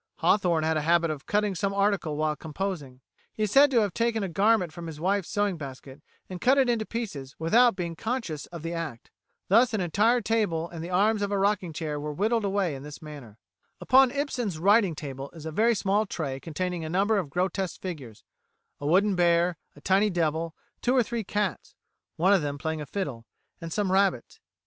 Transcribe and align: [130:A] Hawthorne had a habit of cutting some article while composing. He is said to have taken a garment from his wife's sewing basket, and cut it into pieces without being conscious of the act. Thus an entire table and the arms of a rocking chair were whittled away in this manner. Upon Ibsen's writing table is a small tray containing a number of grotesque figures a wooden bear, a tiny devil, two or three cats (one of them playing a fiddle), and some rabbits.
[130:A] 0.17 0.21
Hawthorne 0.21 0.63
had 0.63 0.77
a 0.77 0.81
habit 0.81 1.11
of 1.11 1.27
cutting 1.27 1.53
some 1.53 1.75
article 1.75 2.17
while 2.17 2.35
composing. 2.35 3.01
He 3.31 3.43
is 3.43 3.51
said 3.51 3.69
to 3.69 3.81
have 3.81 3.93
taken 3.93 4.23
a 4.23 4.29
garment 4.29 4.73
from 4.73 4.87
his 4.87 4.99
wife's 4.99 5.29
sewing 5.29 5.57
basket, 5.57 6.01
and 6.27 6.41
cut 6.41 6.57
it 6.57 6.67
into 6.67 6.87
pieces 6.87 7.35
without 7.37 7.75
being 7.75 7.95
conscious 7.95 8.47
of 8.47 8.63
the 8.63 8.73
act. 8.73 9.11
Thus 9.47 9.75
an 9.75 9.79
entire 9.81 10.19
table 10.19 10.67
and 10.67 10.83
the 10.83 10.89
arms 10.89 11.21
of 11.21 11.31
a 11.31 11.37
rocking 11.37 11.71
chair 11.71 11.99
were 11.99 12.11
whittled 12.13 12.43
away 12.45 12.73
in 12.73 12.81
this 12.81 12.99
manner. 12.99 13.37
Upon 13.79 14.09
Ibsen's 14.09 14.57
writing 14.57 14.95
table 14.95 15.29
is 15.33 15.45
a 15.45 15.75
small 15.75 16.07
tray 16.07 16.39
containing 16.39 16.83
a 16.83 16.89
number 16.89 17.19
of 17.19 17.29
grotesque 17.29 17.79
figures 17.79 18.23
a 18.79 18.87
wooden 18.87 19.15
bear, 19.15 19.55
a 19.75 19.81
tiny 19.81 20.09
devil, 20.09 20.55
two 20.81 20.95
or 20.95 21.03
three 21.03 21.23
cats 21.23 21.75
(one 22.15 22.33
of 22.33 22.41
them 22.41 22.57
playing 22.57 22.81
a 22.81 22.87
fiddle), 22.87 23.27
and 23.61 23.71
some 23.71 23.91
rabbits. 23.91 24.39